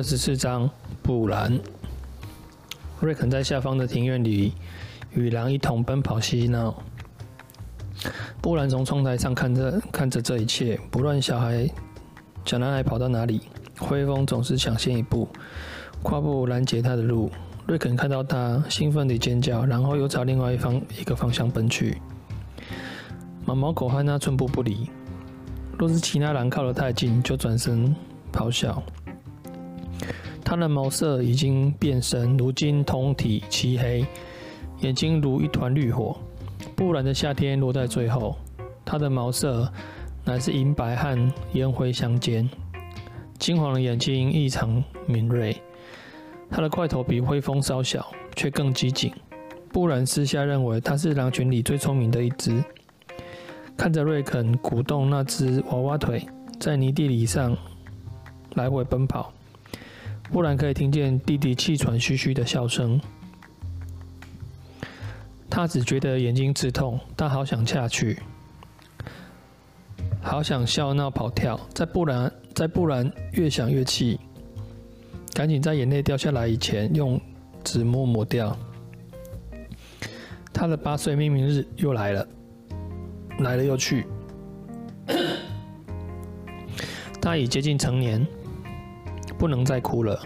[0.00, 0.66] 二十四章，
[1.02, 1.60] 布兰。
[3.00, 4.54] 瑞肯在下方的庭院里
[5.12, 6.74] 与狼一同奔跑嬉闹。
[8.40, 11.68] 布兰从窗台上看着看着这一切，不论小孩
[12.46, 13.42] 小男孩跑到哪里，
[13.78, 15.28] 灰风总是抢先一步，
[16.02, 17.30] 跨步拦截他的路。
[17.66, 22.00] 瑞肯看到他，兴奋地尖叫，然后又朝另外一方一个方向奔去。
[23.44, 24.88] 毛毛狗和他寸步不离，
[25.78, 27.94] 若是其他狼靠得太近，就转身
[28.32, 28.82] 咆哮。
[30.50, 34.04] 他的毛色已经变深，如今通体漆黑，
[34.80, 36.16] 眼睛如一团绿火。
[36.74, 38.34] 布兰的夏天落在最后，
[38.84, 39.72] 他的毛色
[40.24, 42.50] 乃是银白和烟灰相间，
[43.38, 45.56] 金黄的眼睛异常敏锐。
[46.50, 49.12] 他的块头比灰风稍小，却更机警。
[49.72, 52.60] 布兰私下认为他是狼群里最聪明的一只。
[53.76, 56.26] 看着瑞肯鼓动那只娃娃腿
[56.58, 57.56] 在泥地里上
[58.54, 59.32] 来回奔跑。
[60.32, 63.00] 不然可以听见弟弟气喘吁吁的笑声，
[65.50, 68.16] 他只觉得眼睛刺痛，他好想下去，
[70.22, 71.58] 好想笑闹跑跳。
[71.74, 74.20] 在不然在不然越想越气，
[75.34, 77.20] 赶紧在眼泪掉下来以前用
[77.64, 78.56] 纸抹抹掉。
[80.52, 82.28] 他的八岁命名日又来了，
[83.40, 84.06] 来了又去，
[87.20, 88.24] 他已接近成年。
[89.40, 90.20] 不能再哭了，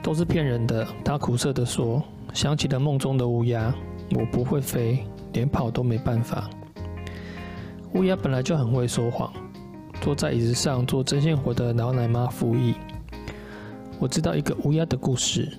[0.00, 0.86] 都是骗人的。
[1.04, 2.00] 他苦涩地说
[2.32, 3.74] ：“想起了梦中的乌鸦，
[4.14, 6.48] 我不会飞，连跑都没办法。”
[7.94, 9.32] 乌鸦本来就很会说谎。
[10.00, 12.76] 坐在椅子上做针线活的老奶妈附议
[13.98, 15.52] ：“我知道一个乌鸦的故事。”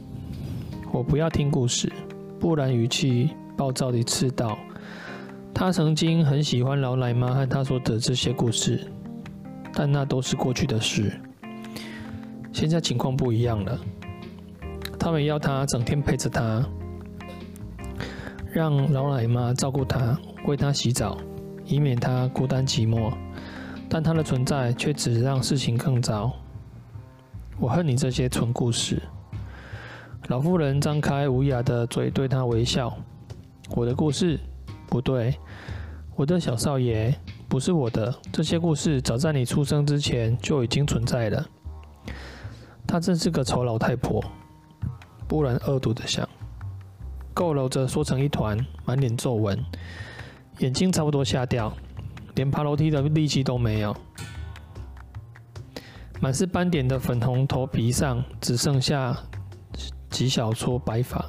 [0.94, 1.91] 我不要听故事。
[2.40, 4.57] 不然语气暴躁地斥道
[5.53, 8.88] ：“他曾经很喜欢老奶妈和他说的这些故事，
[9.74, 11.12] 但那都是过去的事。”
[12.59, 13.80] 现在情况不一样了，
[15.00, 16.62] 他们要他整天陪着他，
[18.52, 21.18] 让老奶妈照顾他，为他洗澡，
[21.64, 23.14] 以免他孤单寂寞。
[23.88, 26.34] 但他的存在却只让事情更糟。
[27.62, 29.02] 我恨你这些蠢故事。
[30.28, 32.94] 老妇人张开无牙的嘴对他微笑。
[33.69, 34.38] 我的故事？
[34.86, 35.34] 不对，
[36.14, 37.16] 我的小少爷，
[37.48, 38.14] 不是我的。
[38.34, 41.48] 这些故事早在你出生之前就已经存在了。
[42.91, 44.19] 她真是个丑老太婆，
[45.27, 46.27] 布兰恶毒地想，
[47.35, 49.63] 佝偻着缩成一团，满脸皱纹，
[50.57, 51.72] 眼睛差不多瞎掉，
[52.33, 53.95] 连爬楼梯的力气都没有。
[56.19, 59.16] 满是斑点的粉红头皮上只剩下
[60.09, 61.23] 几小撮白发，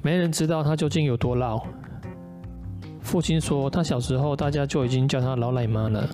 [0.00, 1.62] 没人知道她究竟有多老。
[3.02, 6.08] 父亲说，她小时候大家就已经叫她老奶妈了。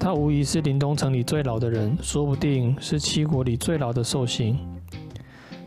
[0.00, 4.58] 他无疑是林东城里最老的人，说不定是七国里最老的寿星。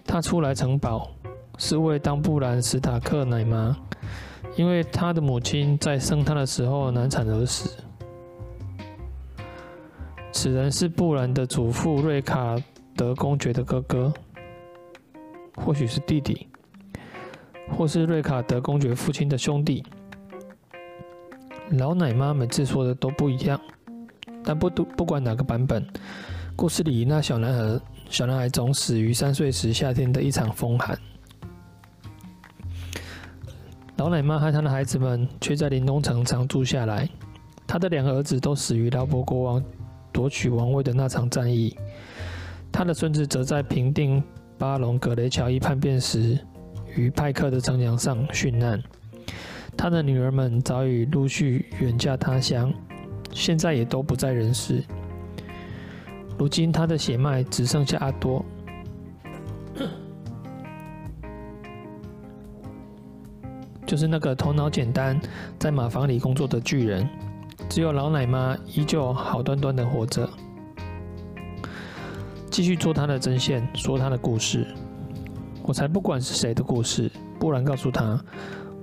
[0.04, 1.12] 他初来城堡
[1.60, 3.78] 是为当布兰史塔克奶妈，
[4.56, 7.78] 因为他的母亲在生他的时候难产而死。
[10.32, 12.58] 此人是布兰的祖父瑞卡
[12.98, 14.12] 德公爵的哥哥，
[15.56, 16.48] 或许是弟弟，
[17.70, 19.86] 或是瑞卡德公爵父亲的兄弟。
[21.78, 23.62] 老奶妈每次说的都不一样。
[24.44, 25.86] 但不不不管哪个版本，
[26.56, 30.98] 故事里那小男孩小男孩总死于三岁时夏天的一场风寒。
[33.98, 37.08] 老奶妈和她的孩子们却在林东城常住下来。
[37.66, 39.64] 她的两个儿子都死于劳勃国王
[40.12, 41.78] 夺取王位的那场战役。
[42.72, 44.22] 她的孙子则在平定
[44.58, 46.38] 巴隆格雷乔伊叛变时，
[46.96, 48.82] 于派克的城墙上殉难。
[49.78, 52.74] 她的女儿们早已陆续远嫁他乡。
[53.34, 54.84] 现在也都不在人世。
[56.38, 58.44] 如今他的血脉只剩下阿多，
[63.86, 65.20] 就是那个头脑简单，
[65.60, 67.08] 在马房里工作的巨人。
[67.70, 70.30] 只有老奶妈依旧好端端的活着，
[72.52, 74.68] 继续做他的针线，说他的故事。
[75.64, 77.10] 我才不管是谁的故事。
[77.40, 78.22] 不然告诉他，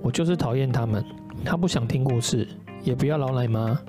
[0.01, 1.05] 我就是讨厌他们。
[1.45, 2.47] 他不想听故事，
[2.83, 3.79] 也不要老奶妈。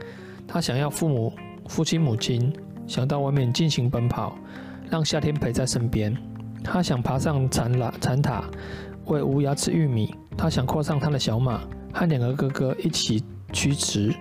[0.47, 1.33] 他想要父母、
[1.67, 2.53] 父亲、母亲，
[2.87, 4.37] 想到外面尽情奔跑，
[4.91, 6.17] 让夏天陪在身边。
[6.63, 8.45] 他想爬上残塔，残塔
[9.07, 10.15] 喂乌鸦吃玉米。
[10.37, 11.61] 他想跨上他的小马，
[11.93, 13.23] 和两个哥哥一起
[13.53, 14.15] 驱驰。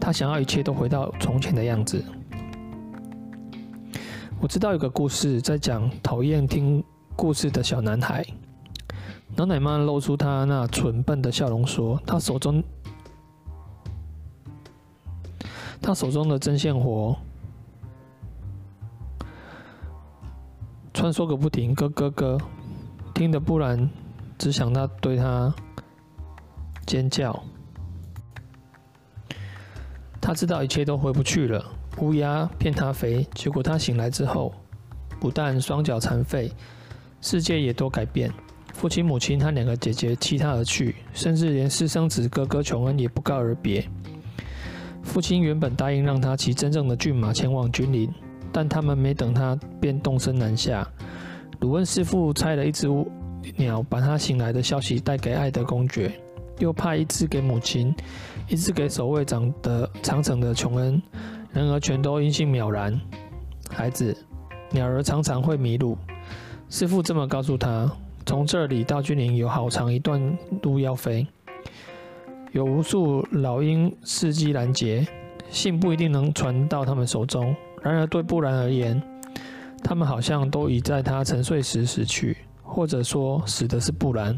[0.00, 2.02] 他想要一切都回到从前的样子。
[4.40, 6.82] 我知道有个故事在讲讨厌听
[7.16, 8.24] 故事的小男孩。
[9.36, 12.62] 老奶妈露出她那蠢笨的笑容，说：“她手中。”
[15.88, 17.16] 他手中的针线活
[20.92, 22.38] 穿梭个不停，咯咯咯，
[23.14, 23.88] 听得不然
[24.36, 25.50] 只想他对他
[26.84, 27.42] 尖叫。
[30.20, 31.64] 他知道一切都回不去了，
[32.02, 34.52] 乌鸦骗他肥，结果他醒来之后，
[35.18, 36.52] 不但双脚残废，
[37.22, 38.30] 世界也都改变。
[38.74, 43.88] 父亲、母亲和两个姐姐弃他而去，甚至连私生子哥哥琼恩也不告而别。
[45.08, 48.12] 父亲原本答应让他骑真正的骏马前往君临，
[48.52, 50.86] 但他们没等他便动身南下。
[51.60, 52.86] 鲁恩师傅拆了一只
[53.56, 56.12] 鸟把他醒来的消息带给爱德公爵，
[56.58, 57.92] 又派一只给母亲，
[58.48, 61.02] 一只给守卫长的长城的琼恩，
[61.52, 63.00] 然而全都音信渺然。
[63.70, 64.14] 孩子，
[64.70, 65.96] 鸟儿常常会迷路，
[66.68, 67.90] 师傅这么告诉他。
[68.26, 71.26] 从这里到君临有好长一段路要飞，
[72.52, 75.06] 有无数老鹰伺机拦截，
[75.50, 77.54] 信不一定能传到他们手中。
[77.82, 79.00] 然而对布兰而言，
[79.84, 84.36] 他们好像都已在他沉睡时死去，或者说死的是布兰，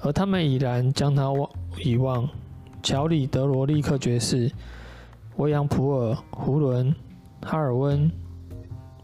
[0.00, 1.48] 而他们已然将他忘
[1.82, 2.28] 遗忘。
[2.82, 4.50] 乔里、德罗、利克爵士、
[5.36, 6.94] 维扬普尔、胡伦、
[7.42, 8.10] 哈尔温、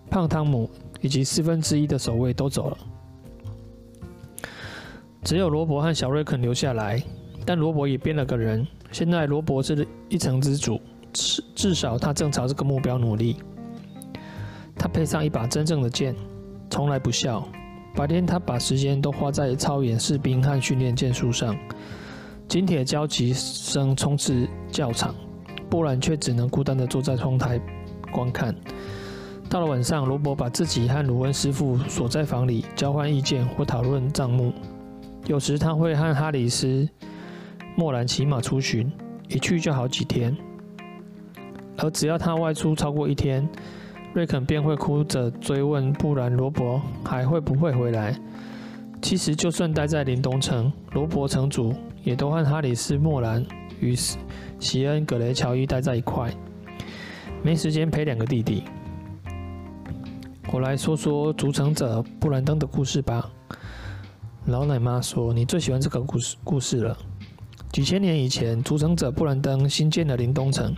[0.08, 0.70] 胖汤姆
[1.00, 2.78] 以及四分之一的守卫都走了。
[5.24, 7.02] 只有罗伯和小瑞肯留下来，
[7.44, 8.66] 但罗伯也变了个人。
[8.90, 10.80] 现在罗伯是一城之主，
[11.12, 13.36] 至至少他正朝这个目标努力。
[14.76, 16.14] 他配上一把真正的剑，
[16.70, 17.46] 从来不笑。
[17.94, 21.56] 白天他把时间都花在操演士兵和训练剑术上。
[22.48, 25.14] 金铁交击声充斥教场，
[25.70, 27.60] 波兰却只能孤单地坐在窗台
[28.10, 28.54] 观看。
[29.48, 34.52] 到了晚上，罗伯把自己和鲁恩师傅锁在房里，交换意见或讨论账目。
[35.26, 36.66] 有时他会和哈里斯·
[37.76, 38.90] 莫兰骑马出巡，
[39.28, 40.36] 一去就好几天。
[41.78, 43.48] 而只要他外出超过一天，
[44.12, 48.14] 瑞肯便会哭着追问布兰·罗伯还会不会回来。
[49.00, 51.74] 其实，就算待在林东城，罗伯城主
[52.04, 53.44] 也都和哈里斯·莫兰
[53.80, 53.96] 与
[54.58, 56.30] 席恩·葛雷乔伊待在一块，
[57.42, 58.62] 没时间陪两个弟弟。
[60.52, 63.28] 我来说说筑城者布兰登的故事吧。
[64.46, 66.96] 老奶妈说：“你最喜欢这个故事故事了。
[67.72, 70.76] 几千年以前，筑城者布兰登新建了林东城。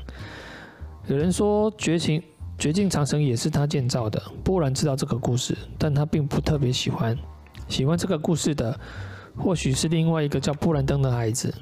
[1.08, 2.23] 有人说绝情
[2.56, 4.23] 绝境长城也是他建造的。
[4.44, 7.19] 布兰知道这个故事，但他并不特别喜欢。
[7.69, 8.79] 喜欢这个故事的，
[9.37, 11.52] 或许是另外一个叫布兰登的孩子。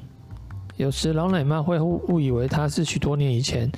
[0.76, 3.70] 有时老奶妈会误误以为他是许多年以前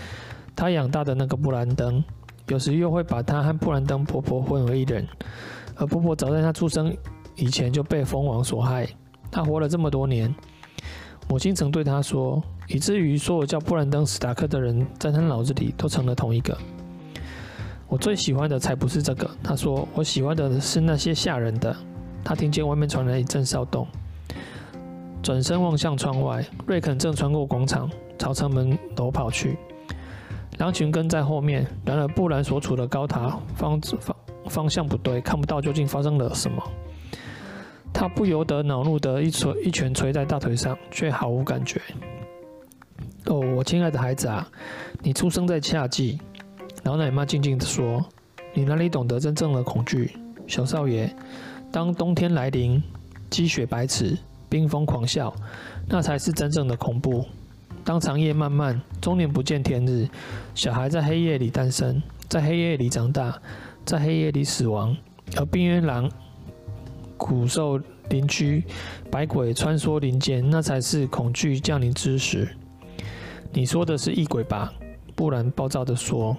[0.57, 2.03] 他养大的那个布兰登，
[2.49, 5.07] 有时又会把他和布兰登婆婆混为一人。
[5.77, 6.93] 而婆婆早在他出生。”
[7.37, 8.89] 以前就被蜂王所害，
[9.29, 10.33] 他活了这么多年，
[11.29, 16.57] 母亲曾对他说，以至于所有叫布兰登·史达克的人，在他脑子里都成了同一个。
[17.89, 21.75] 我最喜欢的才不是这个，他说，我喜欢的是那些吓人的。
[22.25, 23.87] 他听见外面传来一阵骚动，
[25.23, 29.59] 转身望向窗外，瑞肯正穿过广场，朝城门楼跑去，
[30.59, 31.67] 狼群跟在后面。
[31.85, 34.17] 然而布兰所处的高塔方方
[34.49, 36.63] 方向不对，看不到究竟发生了什么。
[37.95, 41.81] 他不由得恼怒地一锤一拳捶在大腿上，却毫无感觉。
[43.27, 44.47] 哦，我亲爱的孩子啊，
[45.01, 46.19] 你出生在夏季。
[46.83, 48.05] 老奶妈静静地说
[48.53, 51.09] ：“你哪里懂得真正的恐惧，小少爷？
[51.71, 52.83] 当冬天来临，
[53.31, 54.19] 积雪白齿，
[54.51, 55.33] 冰风狂啸，
[55.89, 57.25] 那才是真正的恐怖。
[57.85, 60.09] 当长夜漫漫，终年不见天日，
[60.55, 63.41] 小孩在黑夜里诞生，在黑夜里长大，
[63.87, 64.95] 在黑夜里死亡，
[65.37, 66.11] 而冰原狼。”
[67.27, 68.63] 骨兽林区，
[69.11, 72.47] 百鬼穿梭林间，那才是恐惧降临之时。
[73.51, 74.71] 你说的是异鬼吧？
[75.15, 76.37] 布兰暴躁地说：“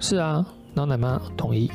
[0.00, 1.70] 是啊。”老奶妈同意。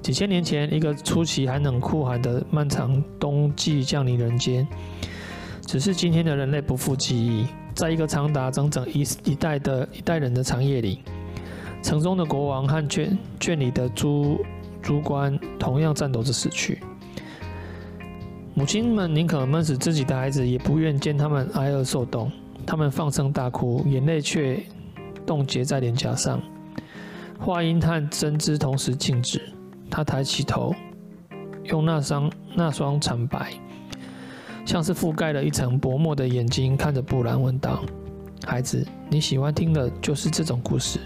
[0.00, 4.66] 几千年前，一个出奇寒冷酷寒的漫长冬季降临人间，
[5.66, 7.46] 只是今天的人类不复记忆。
[7.74, 11.00] 在一个长达整整一一代的一代人的长夜里，
[11.82, 14.42] 城中的国王和圈圈里的诸
[14.80, 16.80] 诸官同样颤抖着死去。
[18.54, 22.30] 母亲们宁可闷死自己的孩子，也不愿见他们挨饿受冻。
[22.66, 24.62] 他们放声大哭，眼泪却
[25.24, 26.40] 冻结在脸颊上。
[27.38, 29.40] 话音和针织同时静止。
[29.90, 30.72] 他抬起头，
[31.64, 33.52] 用那双那双惨白，
[34.64, 37.82] 像是覆盖了一层薄膜的眼睛看着布兰，问道
[38.46, 41.00] ：“孩子，你喜欢听的就是这种故事？”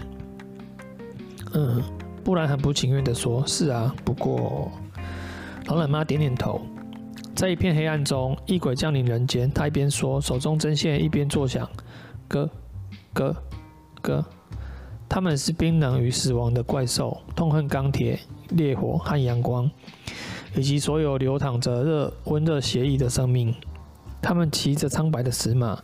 [1.53, 1.81] 嗯，
[2.23, 4.71] 布兰很不情愿地说：“是啊，不过……”
[5.65, 6.61] 老奶妈点点头。
[7.35, 9.51] 在一片黑暗中，异鬼降临人间。
[9.51, 11.69] 他一边说，手中针线一边作响，
[12.29, 12.49] 咯，
[13.13, 13.35] 咯，
[14.01, 14.25] 咯。
[15.09, 18.17] 他们是冰冷与死亡的怪兽，痛恨钢铁、
[18.49, 19.69] 烈火和阳光，
[20.55, 23.53] 以及所有流淌着热温热血液的生命。
[24.21, 25.77] 他们骑着苍白的死马，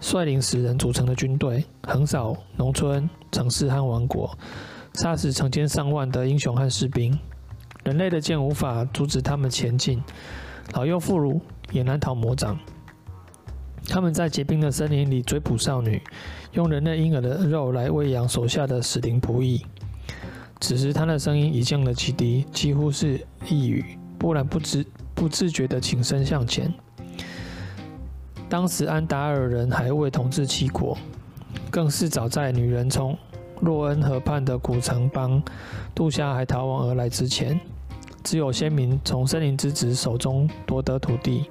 [0.00, 4.36] 率领死人组成的军队，横扫农村、城市和王国，
[4.94, 7.16] 杀死成千上万的英雄和士兵。
[7.84, 10.02] 人类的剑无法阻止他们前进，
[10.72, 11.40] 老幼妇孺
[11.72, 12.58] 也难逃魔掌。
[13.88, 16.02] 他们在结冰的森林里追捕少女，
[16.52, 19.64] 用人类婴儿的肉来喂养手下的死灵仆役。
[20.60, 23.84] 此时，他的声音已降了极低，几乎是呓语。
[24.18, 24.84] 波兰不知
[25.14, 26.72] 不自觉地倾身向前。
[28.48, 30.98] 当时安达尔人还未统治七国，
[31.70, 33.16] 更是早在女人从
[33.60, 35.42] 洛恩河畔的古城邦
[35.94, 37.58] 杜夏还逃亡而来之前，
[38.28, 41.44] 只有先民从森林之子手中夺得土地，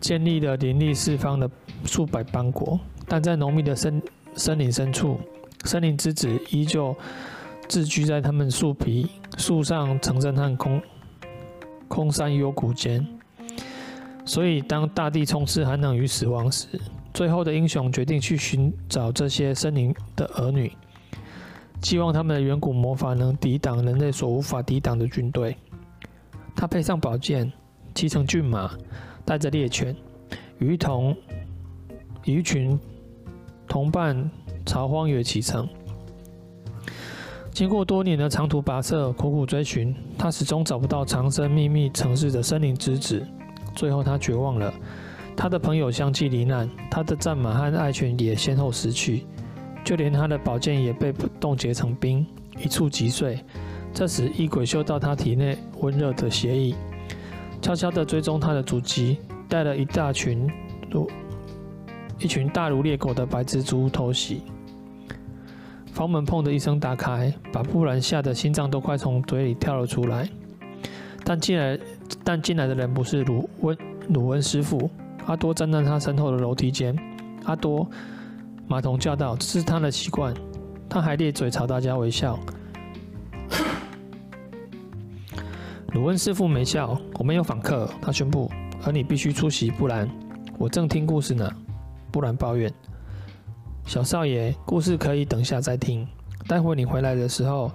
[0.00, 1.48] 建立了林立四方的
[1.84, 2.76] 数百邦国。
[3.06, 4.02] 但在浓密的森
[4.34, 5.20] 森林深处，
[5.62, 6.92] 森林之子依旧
[7.68, 9.08] 自居在他们树皮、
[9.38, 10.82] 树上城镇和空
[11.86, 13.06] 空山幽谷间。
[14.24, 16.66] 所以，当大地充斥寒冷与死亡时，
[17.14, 20.72] 最后的英雄决定去寻找这些森林的儿女，
[21.82, 25.56] 希望他们的远古魔法能抵挡人类所无法抵挡的军队。
[26.54, 27.50] 他配上宝剑，
[27.94, 28.70] 骑乘骏马，
[29.24, 29.96] 带着猎犬，
[30.58, 31.16] 与一同
[32.24, 32.78] 与一群
[33.66, 34.30] 同伴
[34.66, 35.68] 朝荒野启程。
[37.50, 43.26] 经过多年的长途跋涉、苦苦追寻，他始终找不到藏身秘密城市的森林之子。
[43.74, 44.72] 最后，他绝望了。
[45.36, 49.24] 他的朋友相继罹难，他的战马和爱犬也先后死去，
[49.84, 52.26] 就连他的宝剑也被冻结成冰，
[52.58, 53.38] 一触即碎。
[53.92, 56.74] 这时，异鬼嗅到他体内温热的血液，
[57.60, 59.18] 悄悄地追踪他的足迹，
[59.48, 60.48] 带了一大群
[60.90, 61.10] 如
[62.18, 64.42] 一群大如猎狗的白蜘蛛偷袭。
[65.92, 70.28] 房门砰的一声打开，把布兰吓得心脏都快从嘴里跳了出来。
[71.24, 71.78] 但进来，
[72.22, 73.76] 但进来的人不是鲁温
[74.08, 74.88] 鲁温师傅。
[75.26, 76.96] 阿多站在他身后的楼梯间。
[77.44, 77.88] 阿多，
[78.70, 80.32] 马童叫道：“这是他的习惯。”
[80.88, 82.38] 他还咧嘴朝大家微笑。
[85.92, 86.96] 鲁温师傅没笑。
[87.14, 88.48] 我们有访客，他宣布，
[88.84, 90.08] 而你必须出席，不然
[90.56, 91.52] 我正听故事呢。
[92.12, 92.72] 不然抱怨
[93.86, 96.06] ：“小少爷，故事可以等下再听。
[96.46, 97.72] 待会你回来的时候，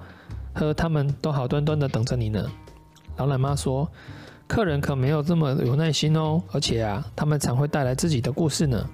[0.53, 2.49] 和他们都好端端的等着你呢。”
[3.17, 3.85] 老奶妈说
[4.47, 8.89] ：“客人可没有这么有耐心哦，而且啊，他们常会带来自己的故事呢。”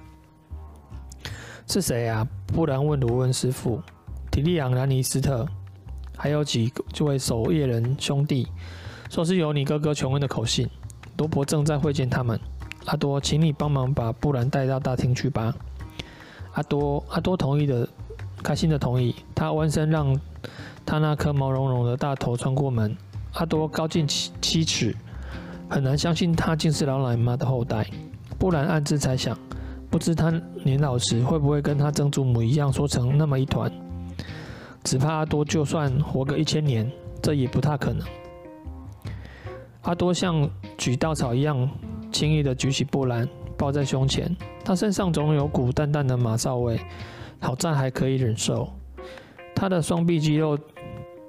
[1.72, 2.28] 是谁啊？
[2.48, 3.80] 布兰问卢温师傅。
[4.30, 5.48] 提利昂·兰尼斯特，
[6.18, 8.46] 还有几位守夜人兄弟，
[9.08, 10.68] 说是有你哥哥琼恩的口信。
[11.16, 12.38] 罗伯正在会见他们。
[12.84, 15.54] 阿多，请你帮忙把布兰带到大厅去吧。
[16.52, 17.88] 阿多，阿多同意的，
[18.42, 19.14] 开心的同意。
[19.34, 20.14] 他弯身让
[20.84, 22.94] 他那颗毛茸茸的大头穿过门。
[23.32, 24.94] 阿多高近七七尺，
[25.70, 27.86] 很难相信他竟是老奶妈的后代。
[28.38, 29.38] 布兰暗自猜想，
[29.92, 30.32] 不知他
[30.64, 33.70] 年老时会不会跟他曾祖母一样缩成那么一团。
[34.82, 36.90] 只怕阿多就算活个一千年，
[37.22, 38.04] 这也不太可能。
[39.82, 41.68] 阿多像举稻草一样
[42.10, 44.34] 轻易地举起布兰，抱在胸前。
[44.64, 46.80] 他身上总有股淡淡的马臊味，
[47.38, 48.68] 好在还可以忍受。
[49.54, 50.58] 他的双臂肌肉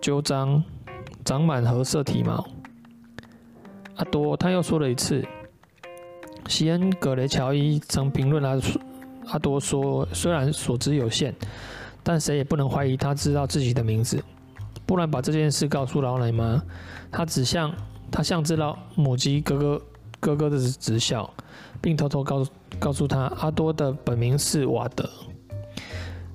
[0.02, 0.64] 纠张。
[1.26, 2.46] 长满褐色体毛。
[3.96, 5.26] 阿多，他又说了一次。
[6.48, 8.60] 西恩·葛雷乔伊曾评论阿
[9.28, 11.34] 阿多说：“虽然所知有限，
[12.04, 14.22] 但谁也不能怀疑他知道自己的名字。”
[14.86, 16.62] 布兰把这件事告诉老奶妈，
[17.10, 17.74] 他只像
[18.12, 19.82] 他像只老母鸡咯咯
[20.20, 21.30] 咯咯的直笑，
[21.82, 22.46] 并偷偷告
[22.78, 25.10] 告诉他阿多的本名是瓦德。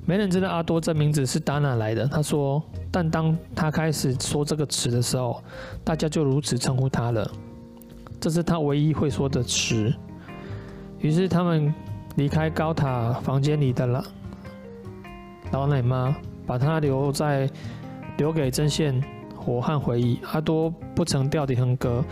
[0.06, 2.06] 没人知道阿多这名字是打哪来的。
[2.06, 5.44] 他说，但当他开始说这个词的时候，
[5.84, 7.30] 大家就如此称呼他了。
[8.20, 9.92] 这是他唯一会说的词。
[10.98, 11.72] 于是他们
[12.16, 14.04] 离开高塔房间里的老
[15.52, 16.14] 老奶妈，
[16.46, 17.48] 把他留在
[18.16, 19.02] 留给针线
[19.36, 20.18] 火和回忆。
[20.32, 22.04] 阿多不曾掉底横格，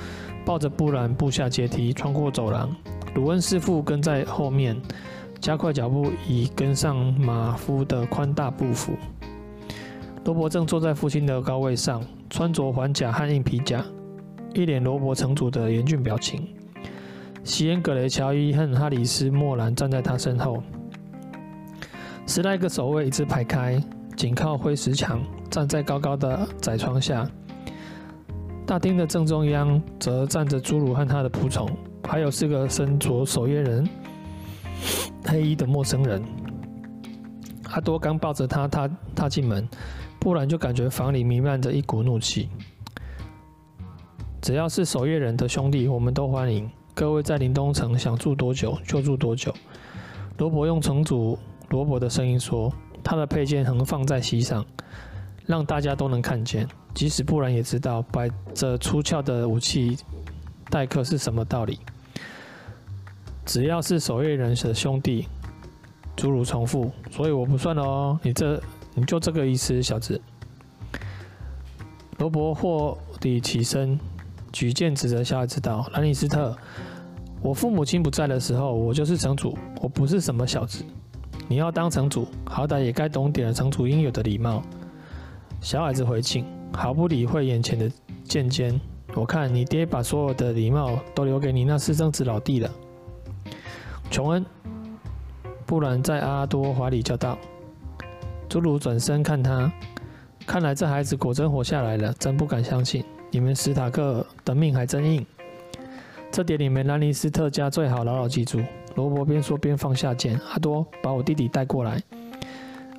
[0.45, 2.75] 抱着布兰步下阶梯，穿过走廊。
[3.15, 4.77] 鲁恩师傅跟在后面。
[5.39, 8.95] 加快脚步，以跟上马夫的宽大步幅。
[10.25, 13.85] 罗伯正坐在父亲的高位上，穿着环甲和硬皮甲，
[14.57, 16.49] 一脸罗伯城主的严峻表情。
[17.45, 20.63] 席恩·格雷乔伊和哈里斯·莫兰站在他身后。
[22.27, 23.81] 十来个守卫一字排开，
[24.17, 25.21] 紧靠灰石墙，
[25.51, 27.31] 站在高高的窄窗下。
[28.67, 31.71] 大厅的正中央则站着侏儒和他的仆从，
[32.09, 33.87] 还有四个身着守夜人。
[35.25, 36.23] 黑衣的陌生人，
[37.71, 39.69] 阿多刚抱着他踏踏进门，
[40.19, 42.49] 不然就感觉房里弥漫着一股怒气。
[44.47, 46.71] 只要是守夜人的兄弟，我们都欢迎。
[46.95, 49.53] 各位在林东城想住多久就住多久。
[50.38, 51.37] 罗伯用城主
[51.71, 52.73] 罗伯的声音说
[53.03, 54.65] ：“他的佩剑横放在膝上，
[55.47, 56.65] 让大家都能看见。
[56.95, 59.99] 即使不然也知道摆着出鞘的武器
[60.71, 61.81] 待客是什么道理。
[63.45, 65.26] 只要是守夜人的兄弟。”
[66.15, 68.21] 诸如重复，所以我不算了哦。
[68.23, 68.62] 你这，
[68.95, 70.23] 你就这个意思，小子。
[72.19, 73.99] 罗伯霍里起身，
[74.53, 76.57] 举剑指着小孩子道：“兰尼斯特，
[77.41, 80.85] 我父母亲不在的时候，我就是城主，我不是什么小子。
[81.49, 84.62] 你要当城主，好歹也该懂点城主应有的礼貌。”
[85.61, 87.91] 小矮子回敬，毫不理会眼前的
[88.25, 88.79] 剑尖。
[89.15, 92.71] 我看你爹把所有的礼貌都留给你那私生子老弟了，
[94.11, 94.45] 琼恩。
[95.65, 97.38] 布兰在阿多怀里叫道
[98.49, 99.73] ：“侏儒转身看他，
[100.47, 103.05] 看来这孩子果真活下来了，真不敢相信。
[103.31, 105.26] 你们史塔克的命还真硬，
[106.31, 108.59] 这点你们兰尼斯特家最好牢牢记住。”
[108.97, 110.41] 罗伯边说边放下剑。
[110.53, 112.03] 阿多，把我弟弟带过来。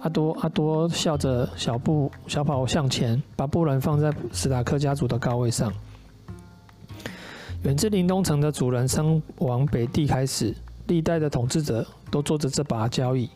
[0.01, 5.74] 阿多，阿多笑着小步小跑向前，把布兰放在史塔克家族的高位上。
[7.63, 10.54] 远至林东城的主人生往北地开始。
[10.86, 13.27] 历代的统治者都坐着这把交椅，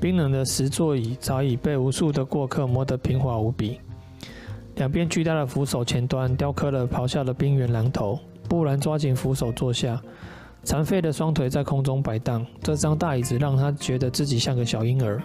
[0.00, 3.80] 冰冷的石座椅早已被无数的过客磨得平滑无比。
[4.76, 8.18] 两边巨大的扶手前端雕刻了咆哮的冰原狼头。
[8.48, 10.00] 布兰抓紧扶手坐下，
[10.62, 12.44] 残废的双腿在空中摆荡。
[12.60, 15.22] 这张大椅子让他觉得自己像个小婴儿。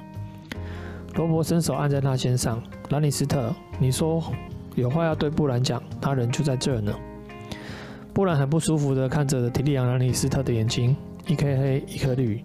[1.15, 4.23] 罗伯伸手按在他肩上：“兰尼斯特，你说
[4.75, 6.93] 有话要对布兰讲，他人就在这儿呢。”
[8.13, 10.95] 布兰很不舒服地看着提利昂·兰尼斯特的眼睛。
[11.25, 12.41] 一颗黑，一颗绿，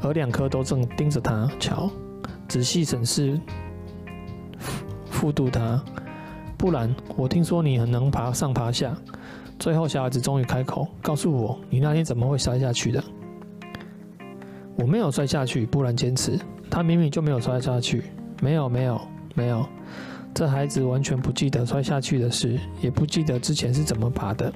[0.00, 1.90] 而两颗都正盯着他瞧，
[2.48, 3.38] 仔细审视、
[5.10, 5.84] 复度他。
[6.62, 8.96] 不然，我听说你很能爬上爬下。
[9.58, 13.02] 最后，小孩子终于开口，告诉我，你那天怎么会摔下去的？
[14.76, 15.66] 我没有摔下去。
[15.66, 16.38] 不然坚持，
[16.70, 18.04] 他明明就没有摔下去。
[18.40, 19.00] 没有，没有，
[19.34, 19.66] 没有。
[20.32, 24.52] 这孩子完全不记得摔下去的事，也不记得之前是怎么爬的。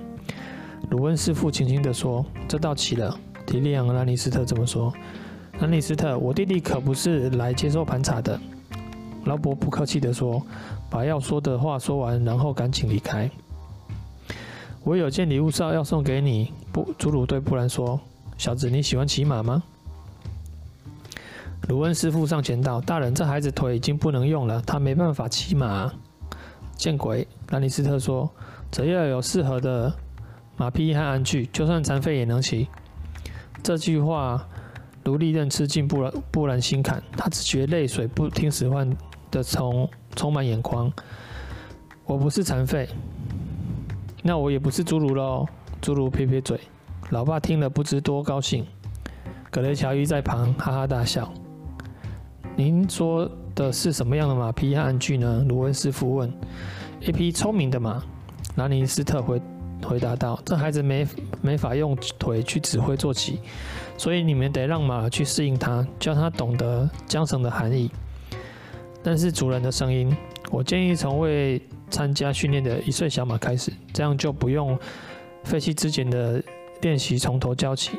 [0.91, 4.95] 鲁恩师傅轻轻地说：“这道奇了。”提利昂和·兰尼斯特这么说
[5.59, 8.39] ：“兰尼斯特，我弟弟可不是来接受盘查的。”
[9.27, 10.45] 劳勃不客气地说
[10.89, 13.31] ：“把要说的话说完，然后赶紧离开。”
[14.83, 16.53] 我有件礼物是要送给你。
[16.73, 18.01] 布祖鲁对布兰说
[18.39, 19.63] ：“小子，你喜欢骑马吗？”
[21.69, 25.93] 鲁恩师傅上前道：“大人，这孩子腿已经不能用了，他没办法骑马。”
[26.77, 27.27] 见鬼！
[27.49, 28.31] 兰尼斯特说
[28.71, 29.93] ：“只要有适合的
[30.57, 32.69] 马匹和鞍具，就算残废也能骑。”
[33.65, 34.47] 这句话
[35.03, 38.89] 如利刃刺进布兰布兰心坎，他只觉泪水不听使唤
[39.37, 40.91] 的充充满眼眶。
[42.07, 42.89] 我不是残废，
[44.23, 45.47] 那我也不是侏儒喽。
[45.83, 46.59] 侏儒撇撇嘴，
[47.11, 48.65] 老爸听了不知多高兴。
[49.51, 51.31] 格雷乔伊在旁哈哈大笑。
[52.57, 55.45] 您说的是什么样的马匹和鞍具呢？
[55.47, 56.33] 卢恩师傅问。
[57.01, 58.03] 一匹聪明的马，
[58.55, 59.41] 兰尼斯特回。
[59.85, 61.07] 回答道：“这孩子没
[61.43, 63.41] 没法用腿去指挥坐骑，
[63.99, 67.91] 所以你们得让马去适应他，教他懂得缰绳的含义。
[69.07, 70.13] 但是主人的声音，
[70.51, 74.77] 我建议从未参加训练的一岁小马开始，这样就不用
[75.45, 76.43] 废弃之前的
[76.83, 77.93] 练习，从头教起。”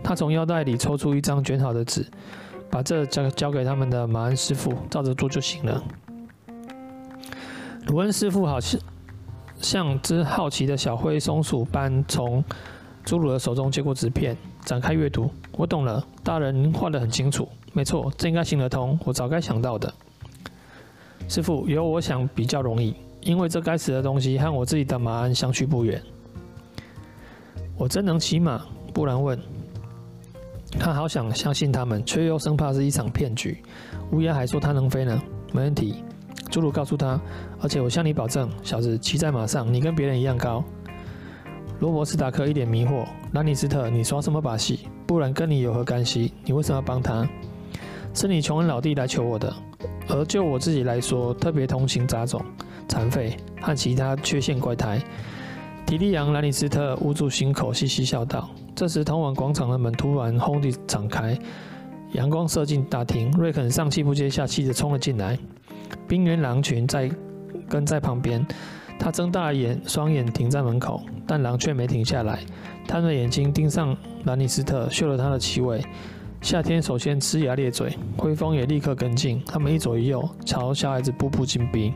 [0.00, 2.06] 他从腰带里抽出一张卷好的纸，
[2.70, 5.82] 把这交交给他们的马恩师傅，照着做就行了。
[7.88, 8.80] 鲁恩师傅好像。
[9.60, 12.44] 像只好奇的小灰松鼠般，从
[13.04, 15.28] 侏儒的手中接过纸片，展开阅读。
[15.52, 17.48] 我懂了，大人画得很清楚。
[17.72, 18.96] 没错，这应该行得通。
[19.04, 19.92] 我早该想到的。
[21.28, 26.00] 师傅，有我想比较容易，因为这该死的东西和我自己的马鞍相去不远。
[27.76, 28.62] 我真能骑马？
[28.92, 29.38] 布兰问。
[30.78, 33.62] 他好想相信他们，却又生怕是一场骗局。
[34.12, 35.22] 乌鸦还说他能飞呢。
[35.52, 36.02] 没问题。
[36.50, 37.20] 侏儒告诉他，
[37.60, 40.62] 而且我向你保证，小子骑在马上，你跟别人一样高。
[41.80, 44.80] 罗伯斯达克一脸迷惑：“兰尼斯特，你耍什么把戏？
[45.06, 46.32] 不然跟你有何干系？
[46.44, 47.28] 你为什么要帮他？
[48.12, 49.52] 是你穷人老弟来求我的。
[50.08, 52.44] 而就我自己来说，特别同情杂种、
[52.88, 55.00] 残废和其他缺陷怪胎。”
[55.86, 58.48] 提利昂·兰尼斯特捂住心口，嘻嘻笑道。
[58.74, 61.38] 这时，通往广场的门突然轰地敞开，
[62.12, 65.38] 阳光射进大厅，瑞肯上气不接下气地冲了进来。
[66.08, 67.10] 冰原狼群在
[67.68, 68.44] 跟在旁边，
[68.98, 72.40] 他睁大了眼，双眼停在门口，但狼却没停下来。
[72.88, 73.94] 他的眼睛盯上
[74.24, 75.84] 兰尼斯特，嗅了他的气味，
[76.44, 79.42] 夏天首先呲牙咧嘴，灰风也立刻跟进。
[79.46, 81.94] 他们一左一右朝小孩子步步紧逼。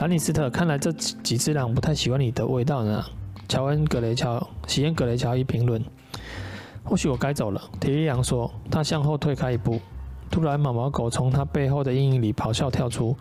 [0.00, 3.04] 兰尼斯特，看来这几只狼不太喜欢你的味道呢。
[3.46, 5.84] 乔恩·格雷乔、喜恩·格雷乔伊评论。
[6.84, 8.50] 或许我该走了，提利昂说。
[8.70, 9.78] 他向后退开一步，
[10.30, 13.14] 突然毛毛狗从他背后的阴影里咆哮跳出。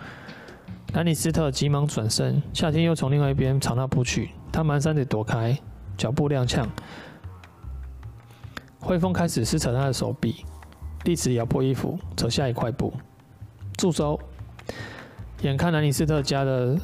[0.93, 4.29] 兰尼斯特急忙转身，夏天又从另外一边朝那扑去。
[4.53, 5.59] 他蹒跚地躲开，
[5.97, 6.65] 脚步踉跄。
[8.83, 10.43] 灰风开始撕扯他的手臂，
[11.05, 12.93] 利齿咬破衣服，走下一块布。
[13.77, 14.19] 住手！
[15.41, 16.77] 眼看兰尼斯特家的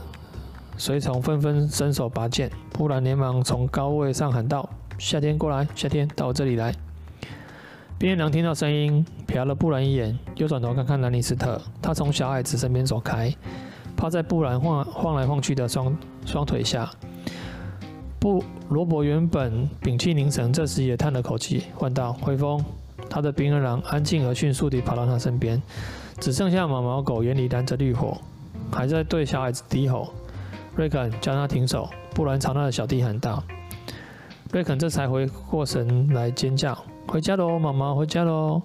[0.78, 6.74] 随从纷纷伸手拔剑，布兰连忙从高位上喊道：“夏天过来，夏天到我这里来。”
[8.00, 11.62] 边缘狼听到声音，瞟了布兰一眼，又转头看看兰尼斯特。
[11.82, 13.34] 他从小矮子身边走开，
[13.98, 15.94] 趴在布兰晃晃来晃去的双
[16.26, 16.90] 双腿下。
[18.20, 22.62] 不，罗伯原本屏气凝神，这时也叹了口气，问道：“灰风！”
[23.10, 25.62] 他的边缘狼安静而迅速地跑到他身边，
[26.20, 28.18] 只剩下毛毛狗眼里燃着绿火，
[28.72, 30.14] 还在对小矮子低吼。
[30.76, 33.42] 瑞肯叫他停手，布兰朝他的小弟喊道
[34.52, 36.78] ：“瑞肯，这才回过神来尖叫
[37.08, 38.62] ：‘回家喽，毛毛，回家喽！’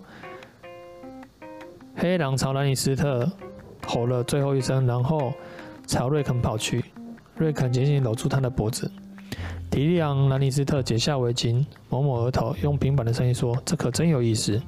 [1.95, 3.31] 黑狼朝兰尼斯特
[3.87, 5.33] 吼了最后一声，然后
[5.87, 6.85] 朝瑞肯跑去。
[7.37, 8.90] 瑞肯紧紧搂住他的脖子。
[9.75, 14.63] 提利昂·兰尼斯特解下围巾，抹抹额头，用平板的声音说：“这可真有意思。”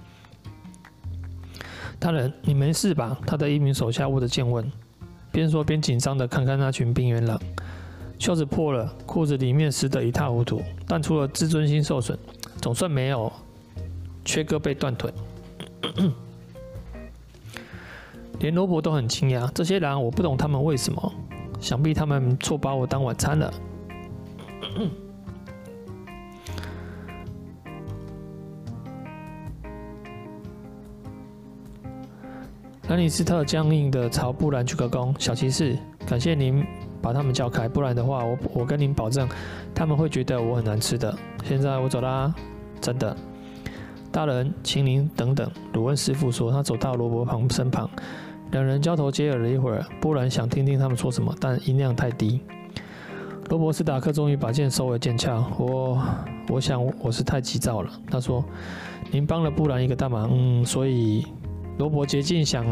[1.96, 3.16] 大人，你没事吧？
[3.24, 4.68] 他的一名手下握着剑问，
[5.30, 7.40] 边说边紧张的看看那群冰原狼。
[8.18, 12.18] 袖子破了，裤子里面湿得一塌糊涂，但除了自尊心受损，
[12.60, 13.32] 总算没有
[14.24, 15.12] 缺胳膊断腿。
[18.40, 21.14] 连罗伯都很惊讶，这些狼我不懂他们为什么，
[21.60, 23.54] 想必他们错把我当晚餐了。
[32.88, 36.64] 兰尼斯特僵硬地朝布兰鞠个躬：“小骑士，感谢您
[37.02, 39.28] 把他们叫开，不然的话，我我跟您保证，
[39.74, 41.12] 他们会觉得我很难吃的。
[41.44, 42.32] 现在我走啦，
[42.80, 43.16] 真的。”
[44.12, 46.52] 大人，请您等等。”鲁恩师傅说。
[46.52, 47.90] 他走到罗伯旁身旁，
[48.52, 49.84] 两人交头接耳了一会儿。
[50.00, 52.40] 布兰想听听他们说什么，但音量太低。
[53.48, 55.44] 罗伯斯达克终于把剑收回剑鞘。
[55.56, 56.02] 我，
[56.48, 57.90] 我想我是太急躁了。
[58.10, 58.44] 他说
[59.12, 61.24] ：“您帮了布兰一个大忙，嗯，所以
[61.78, 62.64] 罗伯竭尽想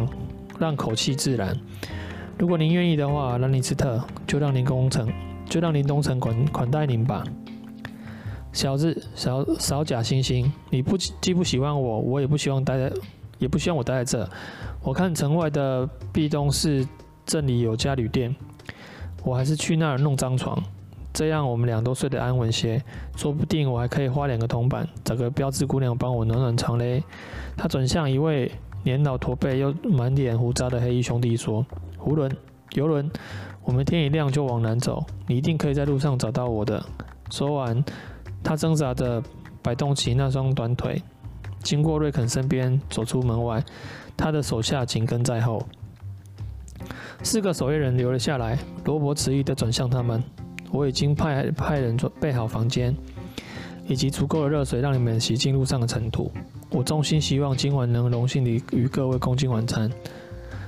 [0.58, 1.56] 让口气自然。
[2.38, 5.08] 如果您愿意的话，兰尼斯特，就让林东城，
[5.48, 7.22] 就让林东城款款待您吧。”
[8.52, 10.50] 小子，少少假惺惺！
[10.70, 12.92] 你不既不喜欢我，我也不希望待在，
[13.38, 14.28] 也不希望我待在这。
[14.82, 16.86] 我看城外的壁东市
[17.24, 18.34] 镇里有家旅店。
[19.24, 20.62] 我还是去那儿弄张床，
[21.12, 22.80] 这样我们俩都睡得安稳些。
[23.16, 27.02] 说不定我还可以花两个铜板找个标致姑娘帮我暖暖床嘞。
[27.56, 31.64] 他转向一位年老驼背又满脸胡渣的黑衣兄弟说
[31.96, 32.30] ：“胡伦，
[32.74, 33.10] 游轮，
[33.62, 36.84] 我们天一亮就往南走，你一定可以在路上找到我的。”
[37.32, 37.82] 说完，
[38.42, 39.22] 他挣扎着
[39.62, 41.02] 摆动起那双短腿，
[41.62, 43.64] 经过瑞肯身边走出门外，
[44.18, 45.66] 他的手下紧跟在后。
[47.22, 48.58] 四个守夜人留了下来。
[48.84, 50.22] 罗伯迟疑地转向他们
[50.72, 52.94] ：“我已经派派人准备好房间，
[53.86, 56.30] 以及足够的热水让你们洗净路上的尘土。
[56.70, 59.90] 我衷心希望今晚能荣幸地与各位共进晚餐。”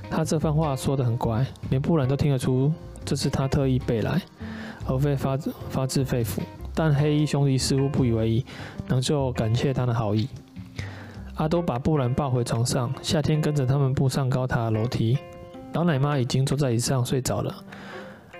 [0.09, 2.71] 他这番话说得很乖，连布兰都听得出
[3.03, 4.21] 这是他特意背来，
[4.87, 6.39] 而非发自发自肺腑。
[6.73, 8.45] 但黑衣兄弟似乎不以为意，
[8.87, 10.29] 仍旧感谢他的好意。
[11.35, 15.17] 阿多把布兰抱回床上，夏天跟着他们步上高塔楼梯。
[15.77, 17.55] 老奶妈已经坐在椅子上睡着了。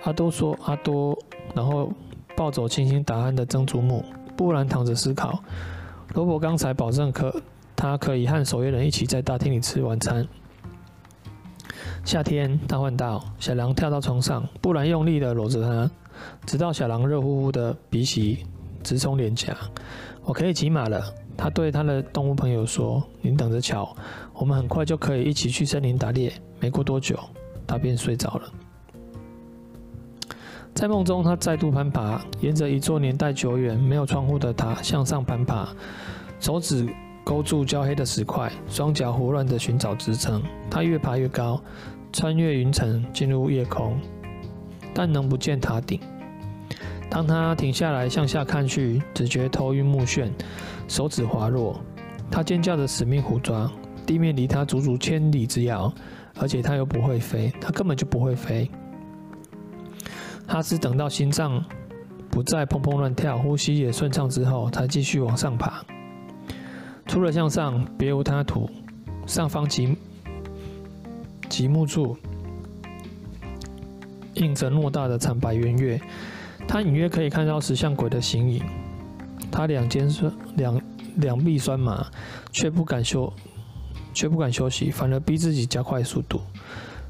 [0.02, 1.16] 阿多说：“阿多。”
[1.54, 1.88] 然后
[2.36, 4.04] 抱走清新打鼾的曾祖母。
[4.36, 5.38] 布兰躺着思考。
[6.14, 7.32] 罗伯刚才保证可
[7.76, 10.26] 他可以和守夜人一起在大厅里吃晚餐。
[12.04, 13.24] 夏天，他唤道。
[13.38, 15.88] 小狼跳到床上，布兰用力地搂着他，
[16.44, 18.44] 直到小狼热乎乎的鼻息
[18.82, 19.56] 直冲脸颊。
[20.24, 21.00] 我可以骑马了。
[21.36, 23.96] 他对他的动物朋友说：“您等着瞧，
[24.38, 27.18] 我们很快就可以一起去森林打猎。”没过多久，
[27.66, 28.52] 他便睡着了。
[30.74, 35.68] 在梦中，他再度攀爬，沿着一座年代久远、没有窗户的塔向上攀爬，
[36.38, 36.88] 手指
[37.24, 40.40] 勾住焦黑的石块，双脚胡乱地寻找支撑。
[40.70, 41.60] 他越爬越高，
[42.12, 43.98] 穿越云层，进入夜空，
[44.94, 46.00] 但能不见塔顶。
[47.10, 50.28] 当他停下来向下看去，只觉头晕目眩，
[50.86, 51.80] 手指滑落。
[52.30, 53.68] 他尖叫着死命胡抓，
[54.08, 55.92] 地面离他足足千里之遥，
[56.40, 58.70] 而且他又不会飞，他根本就不会飞。
[60.46, 61.62] 哈斯等到心脏
[62.30, 65.84] 不再砰砰乱跳，呼吸也顺畅之后，才继续往上爬。
[67.06, 68.70] 除了向上，别无他途。
[69.26, 69.94] 上方极
[71.50, 72.16] 极目处，
[74.34, 76.00] 映着偌大的惨白圆月，
[76.66, 78.62] 他隐约可以看到石像鬼的形影。
[79.52, 80.80] 他两肩酸，两
[81.16, 82.06] 两臂酸麻，
[82.50, 83.30] 却不敢休，
[84.12, 86.40] 却不敢休息，反而逼自己加快速度。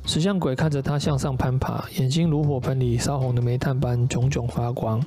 [0.05, 5.05] 石像鬼看着他向上攀爬，眼睛如火盆里烧红的煤炭般炯炯发光。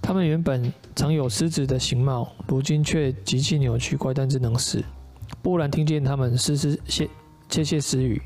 [0.00, 4.82] 他们原本常有狮子的形貌，如今却极其扭曲，怪诞之能事。
[5.42, 7.08] 布兰听见他们丝丝窃
[7.48, 8.20] 窃窃私语，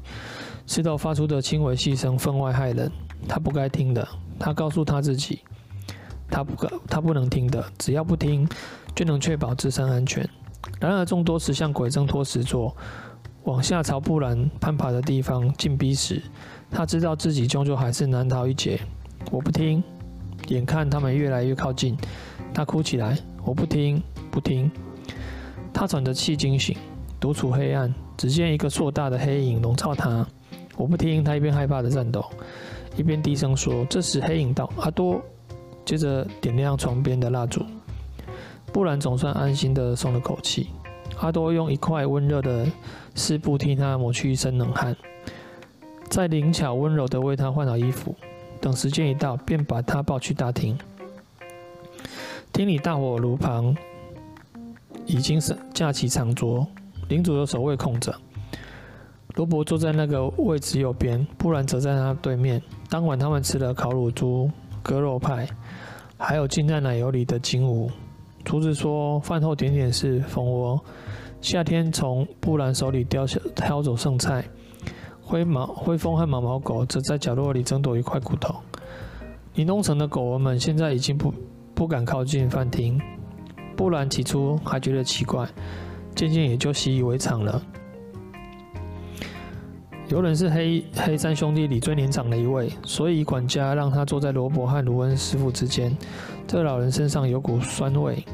[0.66, 2.90] 石头发出的轻微细声分外骇人。
[3.28, 4.06] 他不该听的，
[4.38, 5.40] 他告诉他自己，
[6.30, 7.64] 他不可，他不能听的。
[7.78, 8.48] 只要不听，
[8.94, 10.28] 就能确保自身安全。
[10.80, 12.76] 然而，众多石像鬼挣脱石座，
[13.44, 16.22] 往下朝布兰攀爬的地方进逼时，
[16.70, 18.80] 他知道自己终究还是难逃一劫。
[19.30, 19.82] 我不听。
[20.48, 21.96] 眼看他们越来越靠近，
[22.54, 24.00] 他哭起来：“我不听，
[24.30, 24.70] 不听。”
[25.72, 26.76] 他喘着气惊醒。
[27.18, 30.24] 独处黑暗，只见一个硕大的黑影笼罩他。
[30.76, 32.24] 我不听，他一边害怕的颤抖，
[32.96, 35.20] 一边低声说：“这时，黑影道：‘阿多。’
[35.84, 37.64] 接着点亮床边的蜡烛。
[38.76, 40.68] 布兰总算安心的松了口气。
[41.18, 42.70] 阿多用一块温热的
[43.14, 44.94] 湿布替他抹去一身冷汗，
[46.10, 48.14] 再灵巧温柔的为他换好衣服。
[48.60, 50.76] 等时间一到，便把他抱去大厅。
[52.52, 53.74] 厅里大火炉旁
[55.06, 56.66] 已经是架起长桌。
[57.08, 58.14] 领主的守卫空着，
[59.36, 62.60] 罗伯坐在那个位置右边，布兰则在他对面。
[62.90, 64.50] 当晚他们吃了烤乳猪、
[64.82, 65.48] 割肉派，
[66.18, 67.90] 还有浸在奶油里的金乌。
[68.46, 70.80] 厨子说，饭后点点是蜂窝。
[71.40, 74.44] 夏天从布兰手里叼下挑走剩菜，
[75.20, 78.54] 灰毛灰蜂和毛毛狗则在角落里争夺一块骨头。
[79.54, 81.34] 林东城的狗儿们现在已经不
[81.74, 83.00] 不敢靠近饭厅。
[83.76, 85.46] 布兰起初还觉得奇怪。
[86.14, 87.60] 渐渐也就习以为常了。
[90.08, 95.96] 尤伦是黑黑三兄弟里最年长的一位，所以管家让他坐在罗伯和卢恩师傅之间。
[96.46, 98.24] 这老人身上有股酸味，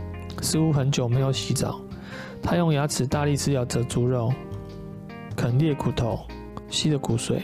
[0.42, 1.80] 似乎很久没有洗澡。
[2.42, 4.30] 他用牙齿大力撕咬着猪肉，
[5.34, 6.20] 啃裂骨头，
[6.68, 7.40] 吸着骨髓。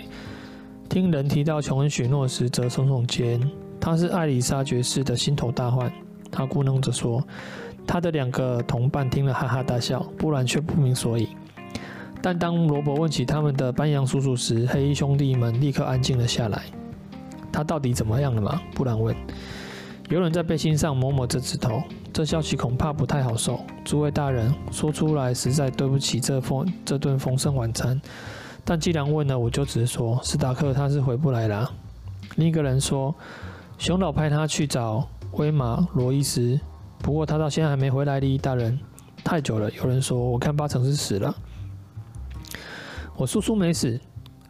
[0.91, 3.41] 听人提到琼恩许诺时，则耸耸肩。
[3.81, 5.91] 他是艾里莎爵士的心头大患。
[6.31, 7.23] 他咕哝着说。
[7.87, 11.29] 他的两个同伴听了哈哈大笑，不然却不明所以。
[12.21, 16.63] 但当罗伯问起他们的班扬叔叔时，黑衣兄弟们立刻安静了下来。
[17.53, 18.61] 他到底怎么样了吗？
[18.75, 19.15] 布兰问。
[20.09, 21.83] 有人在背心上抹抹着指头。
[22.13, 23.61] 这消息恐怕不太好受。
[23.85, 28.01] 诸位大人，说出来实在对不起这丰这顿丰盛晚餐。
[28.65, 31.71] 但既然问了，我就直说，史达克他是回不来了。
[32.37, 33.15] 另一个人说，
[33.79, 36.59] 熊老派他去找威马罗伊斯。
[36.99, 38.79] 不过他到现在还没回来哩，大人，
[39.23, 39.71] 太久了。
[39.71, 41.35] 有人说，我看八成是死了。
[43.19, 43.99] 我叔叔没死，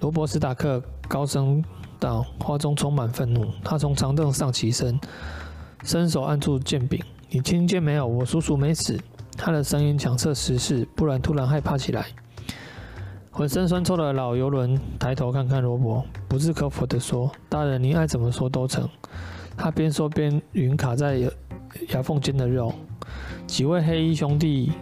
[0.00, 1.64] 罗伯斯塔克高声
[1.98, 3.46] 道，话中充满愤怒。
[3.64, 5.00] 他从长凳上起身，
[5.84, 7.02] 伸手按住剑柄。
[7.30, 8.06] 你听见没有？
[8.06, 9.00] 我叔叔没死。
[9.38, 12.08] 他的声音响彻石室，布兰突然害怕起来。
[13.30, 18.86] 浑身酸臭的老游轮抬头看看罗伯，不置可否地说：“大人，您爱怎么说都成。”
[19.56, 21.16] 他边说边吮卡在
[21.88, 22.74] 牙缝间的肉，
[23.46, 24.72] 几位黑衣兄弟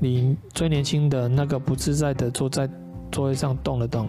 [0.00, 2.66] 里最年轻的那个不自在地坐在
[3.10, 4.08] 座位上动了动。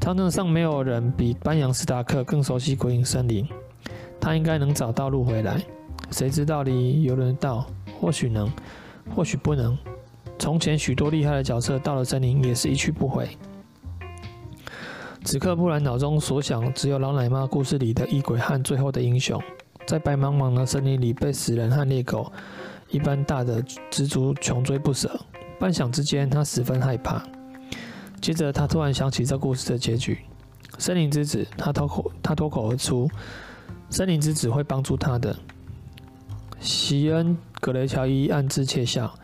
[0.00, 3.48] 长城上没有人比班扬斯达克更熟悉鬼影森林，
[4.20, 5.60] 他应该能找到路回来。
[6.10, 7.02] 谁知道哩？
[7.02, 7.66] 有人道，
[7.98, 8.48] 或许能，
[9.14, 9.76] 或许不能。
[10.38, 13.28] 从前许多厉害的角色到了森林也是一去不回。
[15.24, 19.42] 此刻布兰脑中所想只有老奶妈故事里的异鬼和最后的英雄。
[19.86, 22.30] 在白茫茫的森林里，被死人和猎狗
[22.90, 25.18] 一般大的蜘蛛穷追不舍。
[25.58, 27.22] 半晌之间，他十分害怕。
[28.26, 30.18] 接着，他突然想起这故事的结局：
[30.78, 31.46] 森林之子。
[31.56, 33.08] 他脱口，他脱口而出
[33.88, 35.36] ：“森林之子会帮助他的。”
[36.58, 39.14] 席恩·格雷乔伊暗自窃笑。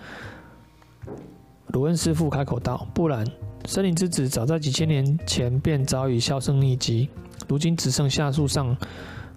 [1.71, 3.27] 鲁恩师傅开口道：“不然，
[3.65, 7.09] 森林之子早在几千年前便早已销声匿迹，
[7.49, 8.77] 如今只剩下树上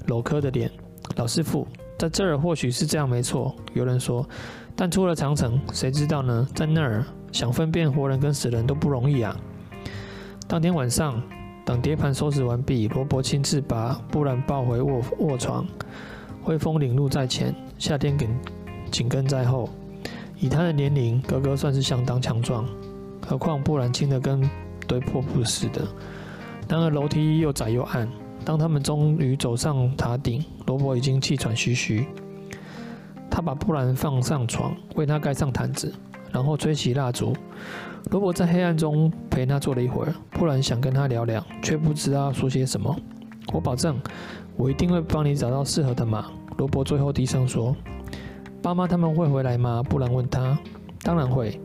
[0.05, 0.69] 镂刻的脸。”
[1.17, 3.55] 老师傅，在这儿或许是这样，没错。
[3.73, 4.29] 有人说，
[4.75, 6.47] 但出了长城，谁知道呢？
[6.53, 9.35] 在那儿想分辨活人跟死人都不容易啊。
[10.47, 11.19] 当天晚上，
[11.65, 15.65] 等碟盘收拾完毕，罗伯亲自把布兰抱回卧卧床，
[16.43, 18.29] 灰风领路在前，夏天紧
[18.91, 19.67] 紧跟在后。
[20.37, 22.63] 以他的年龄，哥哥算是相当强壮，
[23.25, 24.47] 何况布兰轻得跟
[24.87, 25.81] 堆破布似的。
[26.69, 28.07] 然而楼梯又窄又暗。
[28.43, 32.05] 当他们终于走上塔顶，罗伯已经气喘吁吁。
[33.31, 35.91] 他把布兰放上床，为他盖上毯子，
[36.35, 37.33] 然后吹起蜡烛。
[38.11, 42.93] 罗伯在黑暗中陪他坐了一会儿，布兰想跟他聊聊，却不知道说些什么。
[43.53, 43.97] 我保证，
[44.57, 46.25] 我一定会帮你找到适合的马。
[46.57, 47.73] 罗伯最后低声说
[48.61, 50.59] ：“爸妈他们会回来吗？”布兰问他。
[51.03, 51.57] “当然会。”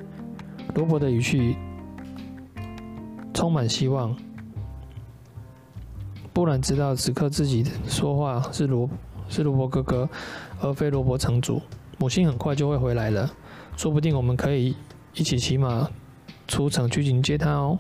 [0.77, 1.57] 罗伯的语气
[3.35, 4.17] 充满希望。
[6.33, 8.89] 布兰知道此刻自己说话是罗
[9.29, 10.09] 是罗伯哥哥，
[10.63, 11.61] 而非罗伯城主。
[11.99, 13.29] 母亲很快就会回来了，
[13.77, 14.77] 说不定我们可以
[15.15, 15.89] 一起骑马
[16.47, 17.79] 出城去迎接他哦。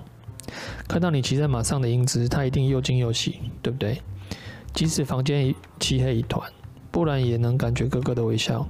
[0.88, 4.00] 看到你骑在马上的英姿，他一定又惊又喜，对不对？
[4.72, 6.50] 即使房间漆黑一团，
[6.90, 8.66] 布兰也能感觉哥哥的微笑。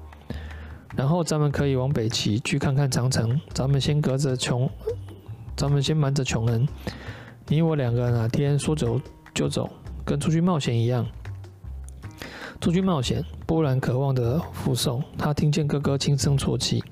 [0.97, 3.41] 然后咱们可以往北骑，去看看长城。
[3.55, 4.69] 咱们先隔着穷，
[5.57, 6.67] 咱们先瞒着穷人。
[7.47, 9.01] 你我两个哪天说走
[9.33, 9.71] 就走，
[10.05, 11.07] 跟出去冒险一样。
[12.61, 15.03] 出去冒险，波兰渴望的附送。
[15.17, 16.83] 他听见哥哥轻声啜泣。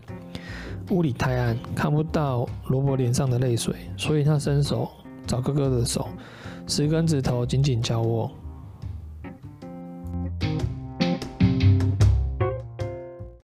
[0.90, 4.88] 屋里太暗，看不到罗伯脸上的泪水，所以他伸手
[5.26, 6.08] 找哥哥的手，
[6.66, 8.30] 十根指头紧紧交握。